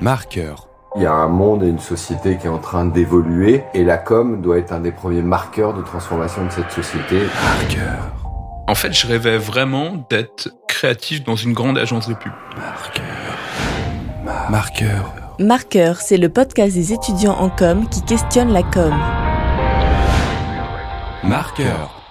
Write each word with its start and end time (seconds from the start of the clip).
Marqueur. 0.00 0.68
Il 0.96 1.02
y 1.02 1.06
a 1.06 1.12
un 1.12 1.28
monde 1.28 1.62
et 1.62 1.68
une 1.68 1.78
société 1.78 2.36
qui 2.36 2.46
est 2.46 2.50
en 2.50 2.58
train 2.58 2.84
d'évoluer 2.84 3.64
et 3.72 3.82
la 3.82 3.96
com 3.96 4.42
doit 4.42 4.58
être 4.58 4.72
un 4.72 4.80
des 4.80 4.92
premiers 4.92 5.22
marqueurs 5.22 5.72
de 5.72 5.82
transformation 5.82 6.44
de 6.44 6.50
cette 6.50 6.70
société. 6.70 7.20
Marqueur. 7.42 8.12
En 8.68 8.74
fait, 8.74 8.92
je 8.92 9.06
rêvais 9.06 9.38
vraiment 9.38 10.06
d'être 10.10 10.50
créatif 10.68 11.24
dans 11.24 11.36
une 11.36 11.54
grande 11.54 11.78
agence 11.78 12.08
de 12.08 12.14
pub. 12.14 12.32
Marqueur. 12.56 13.04
Marqueur. 14.50 15.14
Marqueur, 15.38 16.00
c'est 16.00 16.18
le 16.18 16.28
podcast 16.28 16.74
des 16.74 16.92
étudiants 16.92 17.36
en 17.38 17.48
com 17.48 17.88
qui 17.88 18.02
questionne 18.02 18.52
la 18.52 18.62
com. 18.62 18.94
Marqueur. 21.24 22.02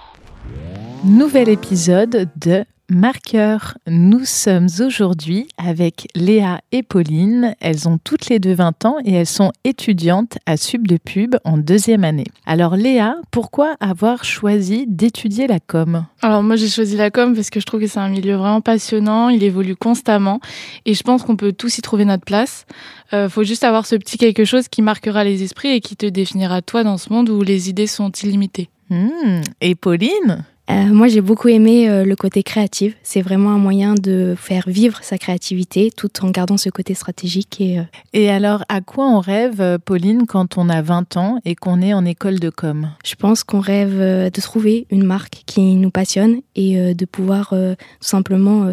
Nouvel 1.04 1.48
épisode 1.48 2.28
de 2.36 2.64
Marqueur. 2.88 3.76
Nous 3.88 4.24
sommes 4.24 4.68
aujourd'hui 4.80 5.48
avec 5.58 6.06
Léa 6.14 6.60
et 6.70 6.84
Pauline. 6.84 7.56
Elles 7.60 7.88
ont 7.88 7.98
toutes 7.98 8.28
les 8.28 8.38
deux 8.38 8.54
20 8.54 8.84
ans 8.84 8.96
et 9.04 9.12
elles 9.12 9.26
sont 9.26 9.50
étudiantes 9.64 10.38
à 10.46 10.56
Sub 10.56 10.86
de 10.86 10.96
Pub 10.96 11.34
en 11.44 11.58
deuxième 11.58 12.04
année. 12.04 12.26
Alors 12.46 12.76
Léa, 12.76 13.16
pourquoi 13.32 13.74
avoir 13.80 14.24
choisi 14.24 14.86
d'étudier 14.86 15.48
la 15.48 15.58
com? 15.58 16.06
Alors 16.22 16.44
moi 16.44 16.54
j'ai 16.54 16.68
choisi 16.68 16.96
la 16.96 17.10
com 17.10 17.34
parce 17.34 17.50
que 17.50 17.58
je 17.58 17.66
trouve 17.66 17.80
que 17.80 17.88
c'est 17.88 17.98
un 17.98 18.08
milieu 18.08 18.36
vraiment 18.36 18.60
passionnant, 18.60 19.30
il 19.30 19.42
évolue 19.42 19.74
constamment 19.74 20.38
et 20.84 20.94
je 20.94 21.02
pense 21.02 21.24
qu'on 21.24 21.36
peut 21.36 21.52
tous 21.52 21.78
y 21.78 21.82
trouver 21.82 22.04
notre 22.04 22.24
place. 22.24 22.66
Euh, 23.12 23.28
faut 23.28 23.42
juste 23.42 23.64
avoir 23.64 23.84
ce 23.86 23.96
petit 23.96 24.16
quelque 24.16 24.44
chose 24.44 24.68
qui 24.68 24.82
marquera 24.82 25.24
les 25.24 25.42
esprits 25.42 25.70
et 25.70 25.80
qui 25.80 25.96
te 25.96 26.06
définira 26.06 26.62
toi 26.62 26.84
dans 26.84 26.98
ce 26.98 27.12
monde 27.12 27.30
où 27.30 27.42
les 27.42 27.68
idées 27.68 27.88
sont 27.88 28.12
illimitées. 28.12 28.68
Hmm, 28.90 29.40
Et 29.60 29.74
Pauline? 29.74 30.44
Euh, 30.70 30.86
moi, 30.86 31.08
j'ai 31.08 31.20
beaucoup 31.20 31.48
aimé 31.48 31.88
euh, 31.88 32.04
le 32.04 32.16
côté 32.16 32.42
créatif. 32.42 32.96
C'est 33.02 33.22
vraiment 33.22 33.50
un 33.50 33.58
moyen 33.58 33.94
de 33.94 34.34
faire 34.36 34.64
vivre 34.66 34.98
sa 35.02 35.16
créativité 35.16 35.90
tout 35.96 36.24
en 36.24 36.30
gardant 36.30 36.56
ce 36.56 36.70
côté 36.70 36.94
stratégique. 36.94 37.60
Et, 37.60 37.78
euh, 37.78 37.82
Et 38.12 38.30
alors, 38.30 38.64
à 38.68 38.80
quoi 38.80 39.06
on 39.06 39.20
rêve, 39.20 39.78
Pauline, 39.84 40.26
quand 40.26 40.58
on 40.58 40.68
a 40.68 40.82
20 40.82 41.16
ans 41.16 41.38
et 41.44 41.54
qu'on 41.54 41.80
est 41.80 41.94
en 41.94 42.04
école 42.04 42.40
de 42.40 42.50
com? 42.50 42.90
Je 43.04 43.14
pense 43.14 43.44
qu'on 43.44 43.60
rêve 43.60 43.98
de 43.98 44.40
trouver 44.40 44.86
une 44.90 45.04
marque 45.04 45.42
qui 45.46 45.74
nous 45.76 45.90
passionne 45.90 46.40
et 46.54 46.94
de 46.94 47.04
pouvoir 47.04 47.50
tout 47.50 48.06
simplement 48.06 48.72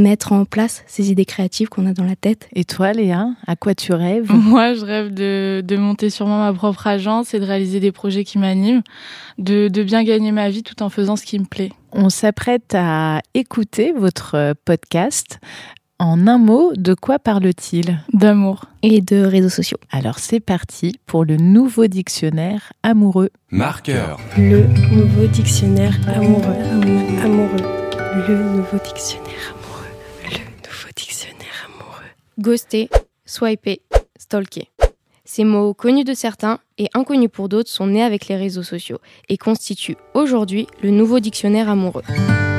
mettre 0.00 0.32
en 0.32 0.44
place 0.44 0.82
ces 0.86 1.10
idées 1.10 1.24
créatives 1.24 1.68
qu'on 1.68 1.86
a 1.86 1.92
dans 1.92 2.04
la 2.04 2.16
tête. 2.16 2.48
Et 2.54 2.64
toi, 2.64 2.92
Léa, 2.92 3.28
à 3.46 3.56
quoi 3.56 3.74
tu 3.74 3.92
rêves? 3.92 4.30
Moi 4.32 4.74
je 4.74 4.84
rêve 4.84 5.14
de, 5.14 5.62
de 5.64 5.76
monter 5.76 6.10
sûrement 6.10 6.38
ma 6.38 6.52
propre 6.52 6.86
agence 6.86 7.34
et 7.34 7.40
de 7.40 7.44
réaliser 7.44 7.80
des 7.80 7.92
projets 7.92 8.24
qui 8.24 8.38
m'animent, 8.38 8.82
de, 9.38 9.68
de 9.68 9.82
bien 9.82 10.02
gagner 10.02 10.32
ma 10.32 10.50
vie 10.50 10.62
tout 10.62 10.82
en 10.82 10.88
faisant 10.88 11.16
ce 11.16 11.24
qui 11.24 11.38
me 11.38 11.44
plaît. 11.44 11.70
On 11.92 12.08
s'apprête 12.08 12.74
à 12.74 13.20
écouter 13.34 13.92
votre 13.92 14.54
podcast. 14.64 15.38
En 15.98 16.26
un 16.26 16.38
mot, 16.38 16.72
de 16.76 16.94
quoi 16.94 17.18
parle-t-il? 17.18 18.00
D'amour. 18.14 18.64
Et 18.82 19.02
de 19.02 19.22
réseaux 19.22 19.50
sociaux. 19.50 19.76
Alors 19.90 20.18
c'est 20.18 20.40
parti 20.40 20.98
pour 21.04 21.26
le 21.26 21.36
nouveau 21.36 21.88
dictionnaire 21.88 22.72
amoureux. 22.82 23.28
Marqueur. 23.50 24.18
Le 24.38 24.62
nouveau 24.94 25.26
dictionnaire 25.26 25.94
amoureux. 26.08 26.56
Amoureux. 27.22 27.62
Le 28.28 28.56
nouveau 28.56 28.78
dictionnaire 28.82 29.28
amoureux. 29.50 29.59
Ghoster, 32.40 32.88
swiper, 33.26 33.82
stalker. 34.18 34.70
Ces 35.26 35.44
mots 35.44 35.74
connus 35.74 36.04
de 36.04 36.14
certains 36.14 36.58
et 36.78 36.86
inconnus 36.94 37.28
pour 37.30 37.50
d'autres 37.50 37.68
sont 37.68 37.88
nés 37.88 38.02
avec 38.02 38.28
les 38.28 38.36
réseaux 38.36 38.62
sociaux 38.62 38.96
et 39.28 39.36
constituent 39.36 39.98
aujourd'hui 40.14 40.66
le 40.82 40.88
nouveau 40.88 41.20
dictionnaire 41.20 41.68
amoureux. 41.68 42.02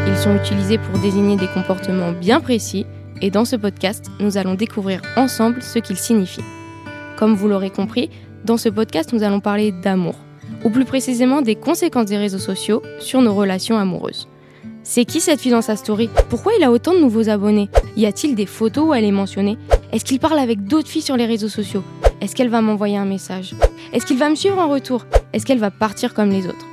Ils 0.08 0.18
sont 0.18 0.36
utilisés 0.36 0.78
pour 0.78 1.00
désigner 1.00 1.36
des 1.36 1.48
comportements 1.48 2.12
bien 2.12 2.40
précis 2.40 2.86
et 3.24 3.32
dans 3.32 3.44
ce 3.44 3.56
podcast, 3.56 4.06
nous 4.20 4.38
allons 4.38 4.54
découvrir 4.54 5.02
ensemble 5.18 5.64
ce 5.64 5.80
qu'ils 5.80 5.98
signifient. 5.98 6.46
Comme 7.18 7.34
vous 7.34 7.48
l'aurez 7.48 7.72
compris, 7.72 8.12
dans 8.46 8.58
ce 8.58 8.70
podcast, 8.70 9.14
nous 9.14 9.24
allons 9.24 9.40
parler 9.40 9.72
d'amour, 9.72 10.16
ou 10.64 10.70
plus 10.70 10.86
précisément 10.86 11.42
des 11.42 11.56
conséquences 11.56 12.06
des 12.06 12.18
réseaux 12.18 12.38
sociaux 12.38 12.84
sur 13.00 13.24
nos 13.24 13.34
relations 13.34 13.80
amoureuses. 13.80 14.28
C'est 14.84 15.06
qui 15.06 15.22
cette 15.22 15.40
fille 15.40 15.52
dans 15.52 15.64
sa 15.64 15.76
story? 15.76 16.08
Pourquoi 16.30 16.54
il 16.56 16.64
a 16.64 16.72
autant 16.72 16.94
de 16.94 17.00
nouveaux 17.00 17.30
abonnés? 17.30 17.70
Y 17.98 18.06
a-t-il 18.06 18.36
des 18.36 18.46
photos 18.46 18.88
où 18.88 18.94
elle 18.94 19.04
est 19.04 19.12
mentionnée 19.12 19.58
Est-ce 19.92 20.06
qu'il 20.06 20.20
parle 20.20 20.40
avec 20.40 20.64
d'autres 20.64 20.88
filles 20.88 21.02
sur 21.02 21.18
les 21.18 21.26
réseaux 21.26 21.50
sociaux? 21.50 21.84
Est-ce 22.22 22.36
qu'elle 22.36 22.50
va 22.50 22.62
m'envoyer 22.62 22.98
un 22.98 23.06
message? 23.06 23.54
Est-ce 23.92 24.06
qu'il 24.06 24.18
va 24.18 24.30
me 24.30 24.36
suivre 24.36 24.60
en 24.60 24.70
retour? 24.70 25.06
Est-ce 25.34 25.46
qu'elle 25.46 25.60
va 25.60 25.72
partir 25.72 26.14
comme 26.14 26.30
les 26.30 26.48
autres? 26.48 26.66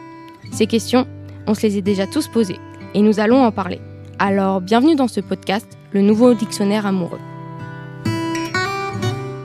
Ces 0.52 0.66
questions, 0.66 1.06
on 1.46 1.54
se 1.54 1.62
les 1.62 1.78
est 1.78 1.82
déjà 1.82 2.06
tous 2.06 2.28
posées 2.28 2.58
et 2.94 3.00
nous 3.00 3.18
allons 3.18 3.42
en 3.42 3.50
parler. 3.50 3.80
Alors, 4.20 4.60
bienvenue 4.60 4.94
dans 4.94 5.08
ce 5.08 5.20
podcast, 5.20 5.66
le 5.92 6.02
nouveau 6.02 6.34
dictionnaire 6.34 6.86
amoureux. 6.86 7.20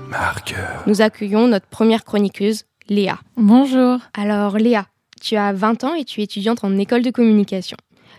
Marqueur. 0.10 0.84
Nous 0.86 1.02
accueillons 1.02 1.48
notre 1.48 1.68
première 1.68 2.04
chroniqueuse, 2.04 2.66
Léa. 2.88 3.18
Bonjour. 3.36 3.98
Alors, 4.14 4.58
Léa, 4.58 4.86
tu 5.22 5.38
as 5.38 5.54
20 5.54 5.84
ans 5.86 5.96
et 5.96 6.06
tu 6.06 6.22
es 6.22 6.26
étudiante 6.26 6.64
en 6.64 6.78
école 6.78 7.02
de 7.02 7.10
communication. 7.10 7.78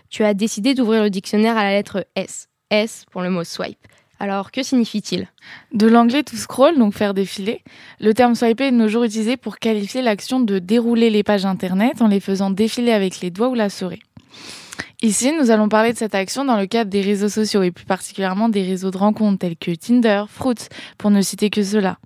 Tu 0.09 0.23
as 0.23 0.33
décidé 0.33 0.73
d'ouvrir 0.73 1.03
le 1.03 1.09
dictionnaire 1.09 1.57
à 1.57 1.63
la 1.63 1.71
lettre 1.71 2.05
S. 2.15 2.49
Pour 3.11 3.21
le 3.21 3.29
mot 3.29 3.43
swipe. 3.43 3.77
Alors, 4.19 4.51
que 4.51 4.63
signifie-t-il? 4.63 5.27
De 5.73 5.87
l'anglais 5.87 6.23
to 6.23 6.37
scroll, 6.37 6.77
donc 6.77 6.93
faire 6.93 7.13
défiler, 7.13 7.61
le 7.99 8.13
terme 8.13 8.35
swiper 8.35 8.67
est 8.67 8.71
de 8.71 8.77
nos 8.77 8.87
jours 8.87 9.03
utilisé 9.03 9.37
pour 9.37 9.59
qualifier 9.59 10.01
l'action 10.01 10.39
de 10.39 10.59
dérouler 10.59 11.09
les 11.09 11.23
pages 11.23 11.45
internet 11.45 12.01
en 12.01 12.07
les 12.07 12.19
faisant 12.19 12.49
défiler 12.49 12.91
avec 12.91 13.19
les 13.19 13.29
doigts 13.29 13.49
ou 13.49 13.55
la 13.55 13.69
souris. 13.69 14.01
Ici, 15.01 15.33
nous 15.37 15.51
allons 15.51 15.67
parler 15.67 15.91
de 15.91 15.97
cette 15.97 16.15
action 16.15 16.45
dans 16.45 16.57
le 16.57 16.65
cadre 16.65 16.89
des 16.89 17.01
réseaux 17.01 17.29
sociaux 17.29 17.61
et 17.63 17.71
plus 17.71 17.85
particulièrement 17.85 18.47
des 18.47 18.63
réseaux 18.63 18.91
de 18.91 18.97
rencontres 18.97 19.39
tels 19.39 19.57
que 19.57 19.71
Tinder, 19.71 20.23
Fruits, 20.29 20.69
pour 20.97 21.11
ne 21.11 21.21
citer 21.21 21.49
que 21.49 21.63
cela. 21.63 21.97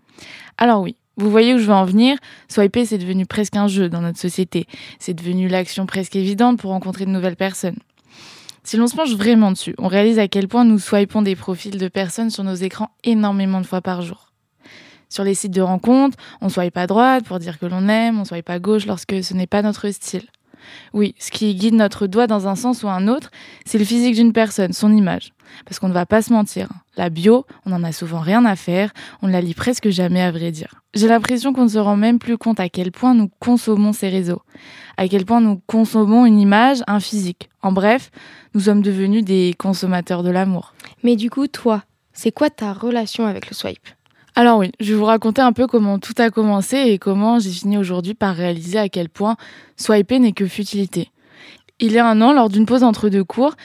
Alors 0.58 0.82
oui, 0.82 0.96
vous 1.16 1.30
voyez 1.30 1.54
où 1.54 1.58
je 1.60 1.66
veux 1.66 1.74
en 1.74 1.86
venir, 1.86 2.18
swiper 2.48 2.86
c'est 2.86 2.98
devenu 2.98 3.26
presque 3.26 3.56
un 3.56 3.68
jeu 3.68 3.90
dans 3.90 4.02
notre 4.02 4.20
société. 4.20 4.66
C'est 5.00 5.14
devenu 5.14 5.48
l'action 5.48 5.86
presque 5.86 6.16
évidente 6.16 6.60
pour 6.60 6.72
rencontrer 6.72 7.06
de 7.06 7.12
nouvelles 7.12 7.36
personnes. 7.36 7.78
Si 8.70 8.78
l'on 8.78 8.86
se 8.86 8.96
penche 8.96 9.16
vraiment 9.16 9.52
dessus, 9.52 9.74
on 9.80 9.88
réalise 9.88 10.20
à 10.20 10.28
quel 10.28 10.48
point 10.48 10.64
nous 10.64 10.78
swipons 10.78 11.24
des 11.24 11.36
profils 11.36 11.76
de 11.76 11.88
personnes 11.88 12.30
sur 12.30 12.44
nos 12.44 12.54
écrans 12.54 12.92
énormément 13.04 13.62
de 13.62 13.66
fois 13.66 13.82
par 13.82 14.04
jour. 14.04 14.32
Sur 15.10 15.24
les 15.24 15.34
sites 15.34 15.56
de 15.56 15.62
rencontres, 15.62 16.20
on 16.40 16.50
swipe 16.50 16.78
à 16.78 16.86
droite 16.86 17.26
pour 17.26 17.40
dire 17.40 17.58
que 17.58 17.66
l'on 17.66 17.90
aime, 17.90 18.20
on 18.20 18.26
swipe 18.26 18.48
à 18.48 18.60
gauche 18.60 18.86
lorsque 18.86 19.24
ce 19.24 19.34
n'est 19.34 19.48
pas 19.48 19.64
notre 19.64 19.90
style. 19.90 20.28
Oui, 20.94 21.16
ce 21.20 21.32
qui 21.32 21.54
guide 21.56 21.74
notre 21.74 22.08
doigt 22.08 22.28
dans 22.28 22.48
un 22.48 22.56
sens 22.56 22.84
ou 22.84 22.90
un 22.90 23.08
autre, 23.08 23.32
c'est 23.66 23.78
le 23.78 23.86
physique 23.86 24.16
d'une 24.16 24.34
personne, 24.34 24.74
son 24.74 24.92
image. 24.96 25.34
Parce 25.66 25.80
qu'on 25.80 25.88
ne 25.88 25.94
va 25.94 26.06
pas 26.06 26.22
se 26.22 26.32
mentir, 26.32 26.70
la 26.96 27.10
bio, 27.10 27.46
on 27.66 27.72
n'en 27.72 27.84
a 27.84 27.92
souvent 27.92 28.20
rien 28.20 28.46
à 28.46 28.56
faire, 28.56 28.92
on 29.22 29.28
ne 29.28 29.32
la 29.32 29.42
lit 29.42 29.54
presque 29.54 29.90
jamais 29.90 30.22
à 30.22 30.32
vrai 30.32 30.52
dire. 30.52 30.82
J'ai 30.94 31.08
l'impression 31.08 31.54
qu'on 31.54 31.64
ne 31.64 31.70
se 31.70 31.78
rend 31.78 31.96
même 31.96 32.20
plus 32.20 32.38
compte 32.38 32.60
à 32.60 32.70
quel 32.70 32.92
point 32.92 33.14
nous 33.14 33.30
consommons 33.40 33.94
ces 33.94 34.10
réseaux, 34.10 34.42
à 34.98 35.08
quel 35.08 35.26
point 35.26 35.42
nous 35.42 35.62
consommons 35.68 36.26
une 36.26 36.40
image, 36.40 36.84
un 36.88 37.00
physique. 37.00 37.50
En 37.62 37.72
bref, 37.72 38.12
nous 38.54 38.62
sommes 38.62 38.82
devenus 38.82 39.24
des 39.24 39.56
consommateurs 39.58 40.24
de 40.24 40.30
l'amour. 40.30 40.74
Mais 41.04 41.16
du 41.16 41.30
coup, 41.30 41.48
toi, 41.48 41.84
c'est 42.14 42.32
quoi 42.32 42.50
ta 42.50 42.74
relation 42.74 43.26
avec 43.26 43.50
le 43.50 43.56
swipe? 43.56 43.88
Alors 44.40 44.60
oui, 44.60 44.72
je 44.80 44.94
vais 44.94 44.98
vous 44.98 45.04
raconter 45.04 45.42
un 45.42 45.52
peu 45.52 45.68
comment 45.68 46.00
tout 46.00 46.14
a 46.18 46.30
commencé 46.30 46.78
et 46.78 46.98
comment 46.98 47.40
j'ai 47.40 47.50
fini 47.50 47.78
aujourd'hui 47.78 48.14
par 48.14 48.34
réaliser 48.34 48.80
à 48.80 48.88
quel 48.88 49.10
point 49.10 49.36
swiper 49.76 50.18
n'est 50.18 50.32
que 50.32 50.48
futilité. 50.48 51.12
Il 51.82 51.92
y 51.92 51.98
a 51.98 52.08
un 52.08 52.22
an, 52.22 52.32
lors 52.32 52.48
d'une 52.48 52.66
pause 52.66 52.84
entre 52.84 53.10
deux 53.10 53.26
cours, 53.26 53.56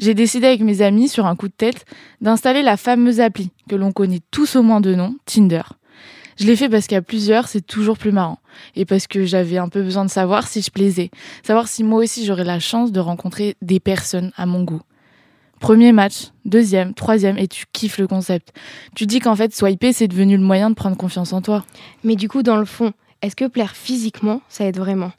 j'ai 0.00 0.12
décidé 0.12 0.48
avec 0.48 0.62
mes 0.62 0.82
amis, 0.82 1.06
sur 1.06 1.26
un 1.26 1.36
coup 1.36 1.46
de 1.46 1.54
tête, 1.56 1.84
d'installer 2.20 2.62
la 2.62 2.76
fameuse 2.76 3.20
appli 3.20 3.52
que 3.68 3.76
l'on 3.76 3.92
connaît 3.92 4.22
tous 4.32 4.56
au 4.56 4.64
moins 4.64 4.80
de 4.80 4.96
nom, 4.96 5.14
Tinder. 5.24 5.62
Je 6.36 6.46
l'ai 6.46 6.56
fait 6.56 6.68
parce 6.68 6.88
qu'à 6.88 7.00
plusieurs, 7.00 7.46
c'est 7.46 7.64
toujours 7.64 7.96
plus 7.96 8.10
marrant. 8.10 8.40
Et 8.74 8.86
parce 8.86 9.06
que 9.06 9.24
j'avais 9.24 9.58
un 9.58 9.68
peu 9.68 9.84
besoin 9.84 10.04
de 10.04 10.10
savoir 10.10 10.48
si 10.48 10.62
je 10.62 10.70
plaisais. 10.72 11.12
Savoir 11.44 11.68
si 11.68 11.84
moi 11.84 12.00
aussi 12.00 12.26
j'aurais 12.26 12.42
la 12.42 12.58
chance 12.58 12.90
de 12.90 12.98
rencontrer 12.98 13.54
des 13.62 13.78
personnes 13.78 14.32
à 14.36 14.46
mon 14.46 14.64
goût. 14.64 14.82
Premier 15.60 15.92
match, 15.92 16.30
deuxième, 16.44 16.94
troisième, 16.94 17.38
et 17.38 17.48
tu 17.48 17.64
kiffes 17.72 17.98
le 17.98 18.06
concept. 18.06 18.52
Tu 18.94 19.06
dis 19.06 19.20
qu'en 19.20 19.36
fait, 19.36 19.54
swiper, 19.54 19.92
c'est 19.92 20.08
devenu 20.08 20.36
le 20.36 20.42
moyen 20.42 20.70
de 20.70 20.74
prendre 20.74 20.96
confiance 20.96 21.32
en 21.32 21.40
toi. 21.40 21.64
Mais 22.02 22.16
du 22.16 22.28
coup, 22.28 22.42
dans 22.42 22.56
le 22.56 22.64
fond, 22.64 22.92
est-ce 23.22 23.36
que 23.36 23.46
plaire 23.46 23.74
physiquement, 23.74 24.42
ça 24.48 24.64
aide 24.64 24.76
vraiment? 24.76 25.12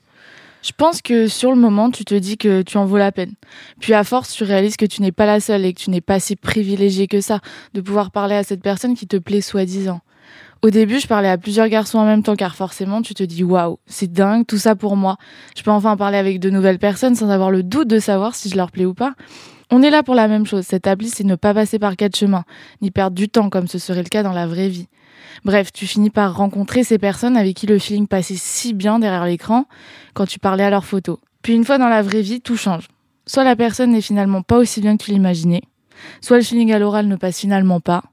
Je 0.62 0.72
pense 0.76 1.02
que 1.04 1.28
sur 1.28 1.52
le 1.52 1.58
moment, 1.58 1.92
tu 1.92 2.06
te 2.06 2.16
dis 2.16 2.38
que 2.38 2.64
tu 2.64 2.78
en 2.78 2.86
vaux 2.86 2.98
la 2.98 3.12
peine. 3.12 3.34
Puis 3.80 3.94
à 3.94 4.04
force, 4.04 4.34
tu 4.34 4.44
réalises 4.44 4.78
que 4.78 4.86
tu 4.86 5.04
n'es 5.04 5.12
pas 5.12 5.28
la 5.28 5.40
seule 5.40 5.64
et 5.64 5.74
que 5.74 5.80
tu 5.80 5.92
n'es 5.92 6.02
pas 6.02 6.20
si 6.20 6.36
privilégiée 6.36 7.06
que 7.06 7.22
ça 7.22 7.40
de 7.76 7.82
pouvoir 7.82 8.10
parler 8.10 8.34
à 8.34 8.44
cette 8.44 8.64
personne 8.64 8.96
qui 8.96 9.06
te 9.06 9.18
plaît 9.18 9.42
soi-disant. 9.42 10.02
Au 10.64 10.72
début, 10.72 11.00
je 11.00 11.06
parlais 11.06 11.30
à 11.30 11.38
plusieurs 11.38 11.68
garçons 11.68 12.00
en 12.00 12.06
même 12.06 12.24
temps 12.24 12.36
car 12.36 12.56
forcément, 12.56 13.04
tu 13.04 13.14
te 13.14 13.22
dis 13.22 13.44
waouh, 13.44 13.78
c'est 13.86 14.12
dingue, 14.12 14.48
tout 14.48 14.58
ça 14.58 14.76
pour 14.76 14.98
moi. 14.98 15.18
Je 15.56 15.62
peux 15.62 15.70
enfin 15.70 15.96
parler 15.98 16.18
avec 16.18 16.40
de 16.40 16.50
nouvelles 16.50 16.80
personnes 16.80 17.14
sans 17.14 17.30
avoir 17.30 17.52
le 17.52 17.62
doute 17.62 17.88
de 17.88 18.00
savoir 18.00 18.34
si 18.34 18.50
je 18.50 18.58
leur 18.58 18.72
plais 18.72 18.86
ou 18.86 18.96
pas. 18.96 19.14
On 19.72 19.82
est 19.82 19.90
là 19.90 20.04
pour 20.04 20.16
la 20.16 20.28
même 20.28 20.46
chose. 20.46 20.66
Appli, 20.84 21.10
c'est 21.10 21.24
ne 21.24 21.36
pas 21.36 21.54
passer 21.54 21.80
par 21.80 21.96
quatre 21.96 22.16
chemins, 22.16 22.44
ni 22.82 22.92
perdre 22.92 23.16
du 23.16 23.30
temps 23.30 23.50
comme 23.50 23.68
ce 23.68 23.80
serait 23.80 24.04
le 24.04 24.10
cas 24.10 24.24
dans 24.24 24.34
la 24.34 24.48
vraie 24.48 24.70
vie. 24.70 24.88
Bref, 25.44 25.74
tu 25.74 25.88
finis 25.88 26.10
par 26.10 26.36
rencontrer 26.36 26.84
ces 26.84 26.98
personnes 26.98 27.36
avec 27.36 27.56
qui 27.56 27.68
le 27.68 27.80
feeling 27.80 28.08
passait 28.08 28.36
si 28.38 28.74
bien 28.74 29.00
derrière 29.00 29.26
l'écran 29.26 29.66
quand 30.14 30.26
tu 30.26 30.40
parlais 30.40 30.64
à 30.64 30.70
leurs 30.70 30.86
photos. 30.86 31.18
Puis 31.42 31.54
une 31.54 31.66
fois 31.66 31.78
dans 31.78 31.90
la 31.90 32.02
vraie 32.02 32.22
vie, 32.22 32.42
tout 32.42 32.58
change. 32.58 32.88
Soit 33.28 33.44
la 33.44 33.56
personne 33.56 33.92
n'est 33.92 34.02
finalement 34.02 34.44
pas 34.44 34.58
aussi 34.58 34.82
bien 34.82 34.98
que 34.98 35.04
tu 35.04 35.12
l'imaginais, 35.12 35.64
soit 36.22 36.38
le 36.38 36.44
feeling 36.44 36.72
à 36.72 36.80
l'oral 36.80 37.08
ne 37.08 37.16
passe 37.16 37.40
finalement 37.40 37.80
pas, 37.80 38.04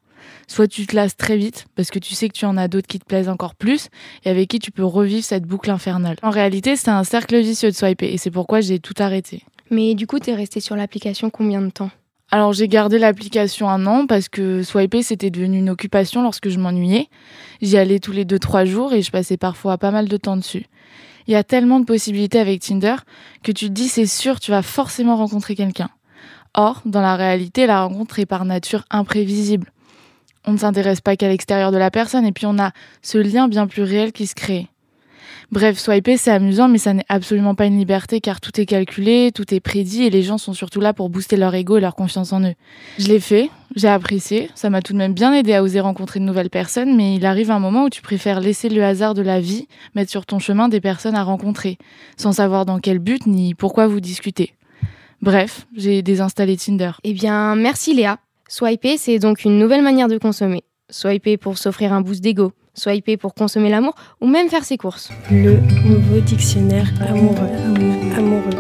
soit 0.47 0.69
tu 0.69 0.87
te 0.87 0.97
lasses 0.97 1.17
très 1.17 1.37
vite 1.37 1.67
parce 1.75 1.91
que 1.91 1.99
tu 1.99 2.15
sais 2.15 2.29
que 2.29 2.35
tu 2.35 2.47
en 2.47 2.57
as 2.57 2.69
d'autres 2.69 2.87
qui 2.87 2.99
te 2.99 3.05
plaisent 3.05 3.29
encore 3.29 3.55
plus 3.55 3.89
et 4.25 4.31
avec 4.31 4.49
qui 4.49 4.59
tu 4.59 4.71
peux 4.71 4.85
revivre 4.85 5.25
cette 5.25 5.45
boucle 5.45 5.71
infernale. 5.71 6.17
En 6.23 6.31
réalité, 6.31 6.77
c'est 6.77 6.91
un 6.91 7.05
cercle 7.05 7.39
vicieux 7.41 7.71
de 7.71 7.77
swiper 7.77 8.13
et 8.13 8.19
c'est 8.19 8.31
pourquoi 8.31 8.61
j'ai 8.61 8.79
tout 8.79 8.95
arrêté. 8.99 9.45
Mais 9.73 9.95
du 9.95 10.07
coup, 10.07 10.19
t'es 10.19 10.35
resté 10.35 10.61
sur 10.61 10.77
l'application 10.77 11.31
combien 11.31 11.63
de 11.63 11.71
temps 11.71 11.91
Alors 12.31 12.53
j'ai 12.53 12.69
gardé 12.69 12.99
l'application 12.99 13.71
un 13.71 13.87
an 13.87 14.07
parce 14.07 14.29
que 14.29 14.63
swiper 14.63 15.03
c'était 15.03 15.31
devenu 15.31 15.59
une 15.59 15.71
occupation 15.71 16.23
lorsque 16.23 16.51
je 16.51 16.59
m'ennuyais. 16.59 17.09
J'y 17.63 17.79
allais 17.79 17.99
tous 17.99 18.13
les 18.13 18.27
2-3 18.27 18.67
jours 18.67 18.93
et 18.93 19.01
je 19.01 19.11
passais 19.11 19.39
parfois 19.39 19.79
pas 19.79 19.91
mal 19.91 20.09
de 20.09 20.17
temps 20.19 20.37
dessus. 20.37 20.67
Il 21.27 21.33
y 21.33 21.37
a 21.37 21.43
tellement 21.43 21.81
de 21.81 21.87
possibilités 21.87 22.39
avec 22.39 22.61
Tinder 22.61 22.97
que 23.43 23.51
tu 23.51 23.69
te 23.69 23.73
dis 23.73 23.89
c'est 23.89 24.05
sûr 24.05 24.41
tu 24.41 24.51
vas 24.51 24.61
forcément 24.61 25.17
rencontrer 25.17 25.55
quelqu'un. 25.55 25.89
Or, 26.53 26.83
dans 26.85 27.01
la 27.01 27.17
réalité, 27.17 27.67
la 27.67 27.83
rencontre 27.83 28.19
est 28.19 28.27
par 28.27 28.45
nature 28.45 28.85
imprévisible. 28.91 29.73
On 30.45 30.53
ne 30.53 30.59
s'intéresse 30.59 31.01
pas 31.01 31.17
qu'à 31.17 31.29
l'extérieur 31.29 31.73
de 31.73 31.79
la 31.79 31.91
personne 31.91 32.27
et 32.27 32.33
puis 32.33 32.45
on 32.45 32.59
a 32.59 32.73
ce 33.01 33.17
lien 33.17 33.49
bien 33.49 33.67
plus 33.67 33.85
réel 33.85 34.13
qui 34.13 34.27
se 34.27 34.35
crée. 34.35 34.69
Bref, 35.53 35.79
swiper, 35.79 36.17
c'est 36.17 36.31
amusant, 36.31 36.67
mais 36.67 36.79
ça 36.79 36.95
n'est 36.95 37.05
absolument 37.11 37.55
pas 37.55 37.67
une 37.67 37.77
liberté 37.77 38.23
car 38.23 38.41
tout 38.41 38.59
est 38.59 38.65
calculé, 38.65 39.33
tout 39.35 39.53
est 39.53 39.61
prédit 39.61 40.05
et 40.05 40.09
les 40.09 40.23
gens 40.23 40.39
sont 40.39 40.55
surtout 40.55 40.81
là 40.81 40.95
pour 40.95 41.11
booster 41.11 41.37
leur 41.37 41.55
ego 41.55 41.77
et 41.77 41.81
leur 41.83 41.95
confiance 41.95 42.33
en 42.33 42.41
eux. 42.43 42.55
Je 42.99 43.09
l'ai 43.09 43.21
fait, 43.21 43.51
j'ai 43.77 43.89
apprécié, 43.89 44.49
ça 44.55 44.71
m'a 44.71 44.81
tout 44.81 44.95
de 44.95 44.99
même 44.99 45.13
bien 45.13 45.35
aidé 45.35 45.53
à 45.53 45.63
oser 45.63 45.81
rencontrer 45.81 46.21
de 46.21 46.25
nouvelles 46.25 46.49
personnes, 46.49 46.97
mais 46.97 47.17
il 47.17 47.27
arrive 47.27 47.51
un 47.51 47.59
moment 47.59 47.85
où 47.85 47.91
tu 47.91 48.01
préfères 48.01 48.41
laisser 48.41 48.71
le 48.71 48.83
hasard 48.83 49.13
de 49.13 49.21
la 49.21 49.41
vie 49.41 49.69
mettre 49.95 50.11
sur 50.11 50.25
ton 50.25 50.39
chemin 50.39 50.71
des 50.71 50.81
personnes 50.81 51.17
à 51.17 51.23
rencontrer, 51.23 51.77
sans 52.17 52.33
savoir 52.33 52.65
dans 52.65 52.79
quel 52.79 52.99
but 52.99 53.27
ni 53.27 53.53
pourquoi 53.55 53.87
vous 53.87 54.01
discutez. 54.01 54.55
Bref, 55.21 55.67
j'ai 55.77 56.01
désinstallé 56.01 56.57
Tinder. 56.57 56.93
Eh 57.05 57.13
bien, 57.13 57.57
merci 57.57 57.93
Léa. 57.93 58.17
Swiper, 58.49 58.97
c'est 58.97 59.19
donc 59.19 59.45
une 59.45 59.59
nouvelle 59.59 59.83
manière 59.83 60.09
de 60.09 60.17
consommer. 60.17 60.65
Swiper 60.93 61.39
pour 61.39 61.59
s'offrir 61.59 61.93
un 61.93 62.03
boost 62.03 62.21
d'ego, 62.21 62.53
swiper 62.75 63.17
pour 63.17 63.35
consommer 63.35 63.71
l'amour 63.71 63.95
ou 64.21 64.27
même 64.27 64.49
faire 64.49 64.65
ses 64.65 64.77
courses. 64.77 65.11
Le 65.31 65.57
nouveau 65.87 66.21
dictionnaire 66.21 66.89
amoureux. 67.01 67.49
Amoureux. 68.17 68.51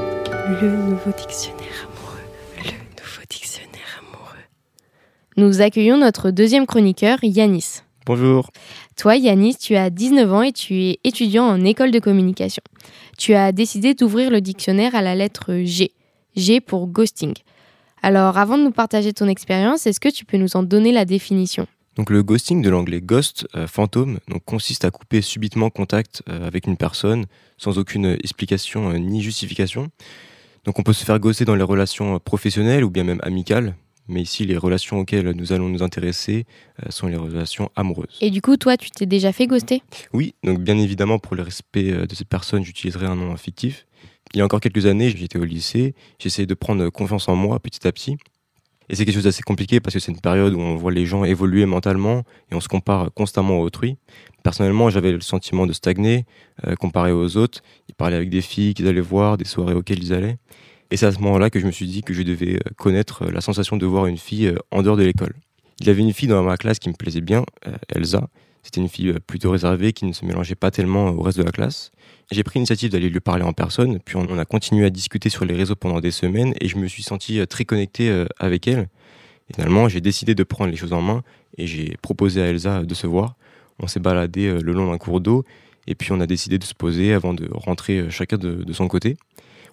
Le 0.60 0.70
nouveau 0.70 1.10
dictionnaire 1.16 1.88
amoureux. 1.88 2.20
Le 2.56 2.70
nouveau 2.70 3.22
dictionnaire 3.28 4.00
amoureux. 4.00 4.44
Nous 5.36 5.60
accueillons 5.60 5.98
notre 5.98 6.30
deuxième 6.30 6.66
chroniqueur, 6.66 7.18
Yanis. 7.22 7.82
Bonjour. 8.06 8.50
Toi, 8.96 9.16
Yanis, 9.16 9.56
tu 9.56 9.76
as 9.76 9.90
19 9.90 10.32
ans 10.32 10.42
et 10.42 10.52
tu 10.52 10.74
es 10.82 11.00
étudiant 11.04 11.44
en 11.44 11.64
école 11.64 11.90
de 11.90 12.00
communication. 12.00 12.62
Tu 13.18 13.34
as 13.34 13.52
décidé 13.52 13.94
d'ouvrir 13.94 14.30
le 14.30 14.40
dictionnaire 14.40 14.94
à 14.94 15.02
la 15.02 15.14
lettre 15.14 15.54
G. 15.64 15.92
G 16.34 16.60
pour 16.60 16.88
ghosting. 16.88 17.34
Alors, 18.02 18.38
avant 18.38 18.58
de 18.58 18.64
nous 18.64 18.72
partager 18.72 19.12
ton 19.12 19.28
expérience, 19.28 19.86
est-ce 19.86 20.00
que 20.00 20.08
tu 20.08 20.24
peux 20.24 20.38
nous 20.38 20.56
en 20.56 20.62
donner 20.64 20.90
la 20.90 21.04
définition? 21.04 21.66
Donc 21.96 22.08
le 22.08 22.22
ghosting 22.22 22.62
de 22.62 22.70
l'anglais 22.70 23.02
ghost, 23.02 23.46
euh, 23.54 23.66
fantôme, 23.66 24.18
donc 24.28 24.44
consiste 24.44 24.84
à 24.84 24.90
couper 24.90 25.20
subitement 25.20 25.68
contact 25.68 26.22
euh, 26.28 26.46
avec 26.46 26.66
une 26.66 26.78
personne 26.78 27.26
sans 27.58 27.78
aucune 27.78 28.06
explication 28.06 28.90
euh, 28.90 28.98
ni 28.98 29.22
justification. 29.22 29.90
Donc 30.64 30.78
on 30.78 30.82
peut 30.82 30.94
se 30.94 31.04
faire 31.04 31.18
ghoster 31.18 31.44
dans 31.44 31.54
les 31.54 31.62
relations 31.62 32.18
professionnelles 32.18 32.82
ou 32.82 32.88
bien 32.88 33.04
même 33.04 33.20
amicales, 33.22 33.74
mais 34.08 34.22
ici 34.22 34.46
les 34.46 34.56
relations 34.56 35.00
auxquelles 35.00 35.32
nous 35.32 35.52
allons 35.52 35.68
nous 35.68 35.82
intéresser 35.82 36.46
sont 36.88 37.08
les 37.08 37.16
relations 37.16 37.70
amoureuses. 37.74 38.16
Et 38.20 38.30
du 38.30 38.40
coup, 38.40 38.56
toi, 38.56 38.76
tu 38.76 38.90
t'es 38.90 39.06
déjà 39.06 39.32
fait 39.32 39.48
ghoster? 39.48 39.82
Oui, 40.12 40.34
donc 40.44 40.60
bien 40.60 40.78
évidemment 40.78 41.18
pour 41.18 41.34
le 41.34 41.42
respect 41.42 42.06
de 42.06 42.14
cette 42.14 42.28
personne, 42.28 42.64
j'utiliserai 42.64 43.06
un 43.06 43.16
nom 43.16 43.36
fictif. 43.36 43.86
Il 44.34 44.38
y 44.38 44.40
a 44.40 44.44
encore 44.44 44.60
quelques 44.60 44.86
années, 44.86 45.10
j'étais 45.10 45.38
au 45.38 45.44
lycée, 45.44 45.94
j'essayais 46.20 46.46
de 46.46 46.54
prendre 46.54 46.88
confiance 46.90 47.28
en 47.28 47.34
moi 47.34 47.58
petit 47.58 47.86
à 47.86 47.90
petit. 47.90 48.16
Et 48.92 48.94
c'est 48.94 49.06
quelque 49.06 49.14
chose 49.14 49.24
d'assez 49.24 49.42
compliqué 49.42 49.80
parce 49.80 49.94
que 49.94 50.00
c'est 50.00 50.12
une 50.12 50.20
période 50.20 50.52
où 50.52 50.60
on 50.60 50.76
voit 50.76 50.92
les 50.92 51.06
gens 51.06 51.24
évoluer 51.24 51.64
mentalement 51.64 52.24
et 52.50 52.54
on 52.54 52.60
se 52.60 52.68
compare 52.68 53.10
constamment 53.14 53.54
à 53.54 53.60
autrui. 53.60 53.96
Personnellement, 54.42 54.90
j'avais 54.90 55.12
le 55.12 55.22
sentiment 55.22 55.66
de 55.66 55.72
stagner 55.72 56.26
euh, 56.66 56.74
comparé 56.74 57.10
aux 57.10 57.38
autres. 57.38 57.62
Ils 57.88 57.94
parlaient 57.94 58.16
avec 58.16 58.28
des 58.28 58.42
filles 58.42 58.74
qu'ils 58.74 58.86
allaient 58.86 59.00
voir, 59.00 59.38
des 59.38 59.46
soirées 59.46 59.72
auxquelles 59.72 60.04
ils 60.04 60.12
allaient. 60.12 60.36
Et 60.90 60.98
c'est 60.98 61.06
à 61.06 61.12
ce 61.12 61.20
moment-là 61.20 61.48
que 61.48 61.58
je 61.58 61.64
me 61.64 61.70
suis 61.70 61.86
dit 61.86 62.02
que 62.02 62.12
je 62.12 62.22
devais 62.22 62.56
euh, 62.56 62.70
connaître 62.76 63.22
euh, 63.22 63.30
la 63.30 63.40
sensation 63.40 63.78
de 63.78 63.86
voir 63.86 64.04
une 64.04 64.18
fille 64.18 64.54
en 64.70 64.82
dehors 64.82 64.98
de 64.98 65.04
l'école. 65.04 65.32
Il 65.80 65.86
y 65.86 65.90
avait 65.90 66.02
une 66.02 66.12
fille 66.12 66.28
dans 66.28 66.42
ma 66.42 66.58
classe 66.58 66.78
qui 66.78 66.90
me 66.90 66.94
plaisait 66.94 67.22
bien, 67.22 67.46
Elsa. 67.88 68.28
C'était 68.62 68.80
une 68.80 68.88
fille 68.88 69.08
euh, 69.08 69.18
plutôt 69.18 69.50
réservée 69.50 69.92
qui 69.92 70.04
ne 70.04 70.12
se 70.12 70.24
mélangeait 70.24 70.54
pas 70.54 70.70
tellement 70.70 71.08
au 71.08 71.22
reste 71.22 71.38
de 71.38 71.42
la 71.42 71.50
classe. 71.50 71.90
J'ai 72.30 72.44
pris 72.44 72.58
l'initiative 72.58 72.90
d'aller 72.90 73.10
lui 73.10 73.20
parler 73.20 73.42
en 73.42 73.52
personne, 73.52 73.98
puis 74.00 74.16
on 74.16 74.38
a 74.38 74.44
continué 74.44 74.86
à 74.86 74.90
discuter 74.90 75.28
sur 75.28 75.44
les 75.44 75.54
réseaux 75.54 75.74
pendant 75.74 76.00
des 76.00 76.12
semaines 76.12 76.54
et 76.60 76.68
je 76.68 76.78
me 76.78 76.86
suis 76.86 77.02
senti 77.02 77.40
euh, 77.40 77.46
très 77.46 77.64
connecté 77.64 78.08
euh, 78.08 78.24
avec 78.38 78.68
elle. 78.68 78.88
Finalement, 79.52 79.88
j'ai 79.88 80.00
décidé 80.00 80.34
de 80.34 80.44
prendre 80.44 80.70
les 80.70 80.76
choses 80.76 80.92
en 80.92 81.02
main 81.02 81.22
et 81.58 81.66
j'ai 81.66 81.96
proposé 82.00 82.40
à 82.40 82.46
Elsa 82.46 82.84
de 82.84 82.94
se 82.94 83.06
voir. 83.06 83.34
On 83.80 83.86
s'est 83.86 84.00
baladé 84.00 84.50
le 84.52 84.72
long 84.72 84.90
d'un 84.90 84.98
cours 84.98 85.20
d'eau 85.20 85.44
et 85.86 85.94
puis 85.94 86.12
on 86.12 86.20
a 86.20 86.26
décidé 86.26 86.58
de 86.58 86.64
se 86.64 86.74
poser 86.74 87.12
avant 87.12 87.34
de 87.34 87.48
rentrer 87.52 88.08
chacun 88.08 88.38
de, 88.38 88.62
de 88.62 88.72
son 88.72 88.86
côté. 88.86 89.16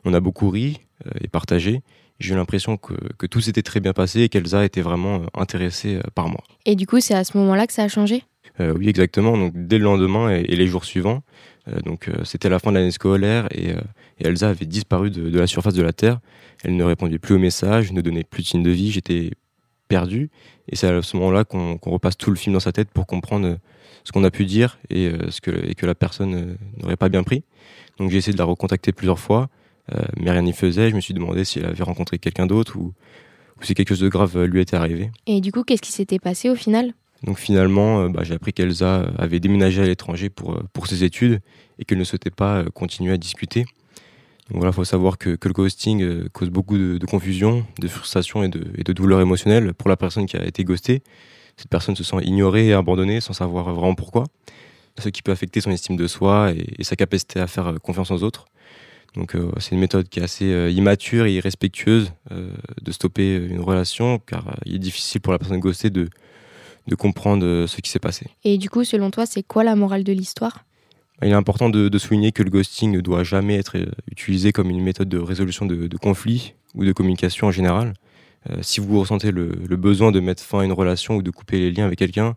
On 0.04 0.14
a 0.14 0.20
beaucoup 0.20 0.50
ri 0.50 0.82
et 1.22 1.28
partagé. 1.30 1.82
J'ai 2.20 2.34
eu 2.34 2.38
l'impression 2.38 2.76
que, 2.76 2.94
que 3.18 3.28
tout 3.28 3.40
s'était 3.40 3.62
très 3.62 3.80
bien 3.80 3.94
passé 3.94 4.22
et 4.22 4.30
qu'Elsa 4.30 4.66
était 4.66 4.82
vraiment 4.82 5.22
intéressée 5.34 6.00
par 6.16 6.28
moi. 6.28 6.44
Et 6.66 6.76
du 6.76 6.88
coup, 6.88 7.00
c'est 7.00 7.14
à 7.14 7.24
ce 7.24 7.38
moment-là 7.38 7.68
que 7.68 7.74
ça 7.74 7.84
a 7.84 7.88
changé? 7.88 8.24
Oui, 8.60 8.90
exactement. 8.90 9.38
Donc, 9.38 9.54
dès 9.56 9.78
le 9.78 9.86
lendemain 9.86 10.30
et, 10.30 10.44
les 10.44 10.68
jours 10.68 10.86
suivants, 10.86 11.24
euh, 11.68 11.80
donc 11.82 12.08
euh, 12.08 12.24
c'était 12.24 12.50
la 12.50 12.60
fin 12.60 12.72
de 12.72 12.78
l'année 12.78 12.92
scolaire 12.92 13.48
et, 13.52 13.72
euh, 13.72 13.82
Elsa 14.20 14.50
avait 14.50 14.66
disparu 14.66 15.12
de, 15.12 15.38
la 15.38 15.48
surface 15.48 15.74
de 15.74 15.82
la 15.84 15.94
Terre. 15.94 16.20
Elle 16.64 16.76
ne 16.76 16.84
répondait 16.84 17.20
plus 17.20 17.36
aux 17.36 17.40
messages, 17.40 17.92
ne 17.94 18.02
donnait 18.02 18.26
plus 18.26 18.44
de 18.44 18.48
signes 18.48 18.64
de 18.64 18.70
vie. 18.70 18.92
J'étais 18.92 19.32
perdu. 19.88 20.30
Et 20.70 20.76
c'est 20.76 20.88
à 20.88 21.02
ce 21.02 21.18
moment-là 21.18 21.44
qu'on 21.44 21.78
repasse 21.86 22.18
tout 22.18 22.30
le 22.30 22.36
film 22.36 22.54
dans 22.54 22.60
sa 22.60 22.72
tête 22.72 22.90
pour 22.90 23.08
comprendre 23.08 23.48
euh, 23.48 23.56
ce 24.04 24.12
qu'on 24.12 24.24
a 24.24 24.32
pu 24.32 24.46
dire 24.46 24.80
et, 24.90 25.08
euh, 25.08 25.30
ce 25.30 25.42
que, 25.42 25.86
la 25.86 25.96
personne 25.96 26.36
euh, 26.36 26.56
n'aurait 26.78 26.96
pas 26.98 27.10
bien 27.10 27.24
pris. 27.24 27.44
Donc 27.98 28.12
j'ai 28.12 28.18
essayé 28.18 28.34
de 28.34 28.38
la 28.38 28.46
recontacter 28.46 28.92
plusieurs 28.92 29.20
fois, 29.20 29.50
euh, 29.94 30.02
mais 30.18 30.32
rien 30.32 30.44
n'y 30.44 30.54
faisait. 30.54 30.90
Je 30.90 30.96
me 30.96 31.02
suis 31.02 31.14
demandé 31.14 31.44
si 31.44 31.60
elle 31.60 31.66
avait 31.66 31.84
rencontré 31.84 32.20
quelqu'un 32.20 32.46
d'autre 32.46 32.78
ou, 32.78 32.94
si 33.62 33.74
quelque 33.74 33.90
chose 33.90 34.00
de 34.00 34.10
grave 34.10 34.38
euh, 34.38 34.48
lui 34.48 34.62
était 34.62 34.78
arrivé. 34.78 35.12
Et 35.28 35.42
du 35.42 35.52
coup, 35.52 35.64
qu'est-ce 35.64 35.82
qui 35.82 35.92
s'était 35.92 36.20
passé 36.20 36.50
au 36.50 36.56
final? 36.56 36.94
Donc 37.24 37.38
finalement, 37.38 38.02
euh, 38.02 38.10
bah, 38.10 38.24
j'ai 38.24 38.34
appris 38.34 38.54
qu'Elsa 38.54 39.10
avait 39.18 39.40
déménagé 39.40 39.82
à 39.82 39.86
l'étranger 39.86 40.30
pour, 40.30 40.54
euh, 40.54 40.64
pour 40.74 40.88
ses 40.88 41.04
études 41.04 41.42
et 41.78 41.86
qu'elle 41.86 41.98
ne 41.98 42.04
souhaitait 42.04 42.30
pas 42.30 42.60
euh, 42.60 42.70
continuer 42.74 43.14
à 43.14 43.18
discuter. 43.18 43.66
Donc 44.50 44.58
voilà, 44.58 44.72
il 44.72 44.74
faut 44.74 44.84
savoir 44.84 45.18
que, 45.18 45.36
que 45.36 45.48
le 45.48 45.54
ghosting 45.54 46.02
euh, 46.02 46.28
cause 46.34 46.50
beaucoup 46.50 46.78
de, 46.78 47.06
confusion, 47.06 47.66
de 47.80 47.88
frustration 47.88 48.44
et 48.44 48.50
de, 48.50 48.82
de 48.84 48.94
douleur 48.94 49.22
émotionnelle 49.22 49.74
pour 49.74 49.90
la 49.90 49.98
personne 49.98 50.26
qui 50.26 50.38
a 50.38 50.46
été 50.46 50.64
ghostée. 50.64 51.04
Cette 51.56 51.70
personne 51.70 51.96
se 51.96 52.04
sent 52.04 52.18
ignorée 52.24 52.68
et 52.68 52.74
abandonnée 52.74 53.22
sans 53.22 53.34
savoir 53.34 53.74
vraiment 53.76 53.94
pourquoi, 53.94 54.24
ce 54.98 55.10
qui 55.10 55.22
peut 55.22 55.32
affecter 55.32 55.62
son 55.62 55.72
estime 55.72 55.98
de 55.98 56.08
soi 56.08 56.52
et, 56.52 56.84
sa 56.84 56.96
capacité 56.96 57.40
à 57.40 57.48
faire 57.48 57.68
euh, 57.68 57.78
confiance 57.78 58.12
aux 58.12 58.24
autres. 58.24 58.46
Donc 59.16 59.36
euh, 59.36 59.52
c'est 59.60 59.72
une 59.72 59.80
méthode 59.80 60.08
qui 60.08 60.20
est 60.20 60.24
assez 60.24 60.52
euh, 60.52 60.72
immature 60.72 61.26
et 61.26 61.34
irrespectueuse 61.34 62.12
euh, 62.32 62.52
de 62.82 62.92
stopper 62.92 63.36
une 63.36 63.62
relation 63.62 64.20
car 64.20 64.48
euh, 64.48 64.54
il 64.66 64.76
est 64.76 64.80
difficile 64.80 65.22
pour 65.22 65.34
la 65.34 65.40
personne 65.40 65.60
ghostée 65.60 65.90
de, 65.90 66.10
de 66.90 66.96
comprendre 66.96 67.46
euh, 67.46 67.68
ce 67.68 67.80
qui 67.82 67.90
s'est 67.90 68.00
passé. 68.00 68.26
Et 68.44 68.58
du 68.58 68.70
coup, 68.70 68.84
selon 68.84 69.12
toi, 69.12 69.26
c'est 69.26 69.44
quoi 69.44 69.64
la 69.64 69.76
morale 69.76 70.04
de 70.04 70.12
l'histoire? 70.12 70.66
Il 71.22 71.30
est 71.30 71.34
important 71.34 71.70
de, 71.70 71.90
de 71.90 71.98
souligner 71.98 72.32
que 72.32 72.44
le 72.44 72.50
ghosting 72.50 72.92
ne 72.92 73.02
doit 73.02 73.24
jamais 73.24 73.56
être 73.56 73.78
euh, 73.78 73.86
utilisé 74.12 74.52
comme 74.52 74.70
une 74.70 74.82
méthode 74.82 75.10
de 75.10 75.20
résolution 75.20 75.66
de, 75.66 75.88
de 75.88 75.98
conflits 75.98 76.56
ou 76.76 76.84
de 76.84 76.92
communication 76.94 77.48
en 77.48 77.52
général. 77.52 77.94
Euh, 78.50 78.58
si 78.62 78.80
vous 78.80 79.00
ressentez 79.00 79.32
le, 79.32 79.52
le 79.68 79.78
besoin 79.78 80.12
de 80.12 80.20
mettre 80.20 80.42
fin 80.42 80.60
à 80.62 80.66
une 80.66 80.72
relation 80.72 81.18
ou 81.18 81.22
de 81.22 81.30
couper 81.30 81.60
les 81.60 81.72
liens 81.72 81.86
avec 81.86 82.00
quelqu'un, 82.00 82.36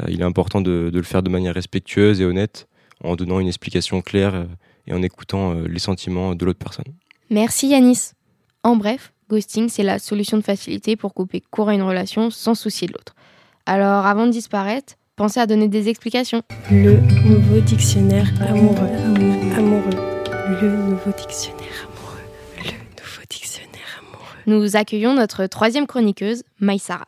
euh, 0.00 0.06
il 0.08 0.20
est 0.20 0.24
important 0.24 0.60
de, 0.60 0.90
de 0.90 0.98
le 0.98 1.04
faire 1.04 1.22
de 1.22 1.30
manière 1.30 1.54
respectueuse 1.54 2.20
et 2.20 2.24
honnête, 2.24 2.68
en 3.04 3.16
donnant 3.16 3.38
une 3.38 3.48
explication 3.48 4.00
claire 4.00 4.46
et 4.86 4.92
en 4.92 5.02
écoutant 5.02 5.54
les 5.54 5.78
sentiments 5.80 6.34
de 6.34 6.44
l'autre 6.44 6.58
personne. 6.58 6.92
Merci 7.30 7.68
Yanis. 7.68 8.12
En 8.62 8.76
bref, 8.76 9.12
ghosting, 9.28 9.68
c'est 9.68 9.82
la 9.82 9.98
solution 9.98 10.36
de 10.38 10.42
facilité 10.42 10.94
pour 10.96 11.12
couper 11.12 11.42
court 11.50 11.68
à 11.68 11.74
une 11.74 11.82
relation 11.82 12.30
sans 12.30 12.54
soucier 12.54 12.86
de 12.86 12.92
l'autre. 12.92 13.14
Alors, 13.66 14.06
avant 14.06 14.26
de 14.26 14.32
disparaître, 14.32 14.94
pensez 15.14 15.38
à 15.38 15.46
donner 15.46 15.68
des 15.68 15.88
explications. 15.88 16.42
Le 16.70 16.96
nouveau 17.24 17.60
dictionnaire 17.60 18.28
amoureux. 18.40 18.88
Amoureux. 19.56 19.90
Le 20.60 20.68
nouveau 20.68 21.12
dictionnaire 21.16 21.86
amoureux. 21.86 22.20
Le 22.58 22.70
nouveau 22.72 23.22
dictionnaire 23.30 24.00
amoureux. 24.00 24.36
Nous 24.46 24.76
accueillons 24.76 25.14
notre 25.14 25.46
troisième 25.46 25.86
chroniqueuse, 25.86 26.42
Maïsara. 26.58 27.06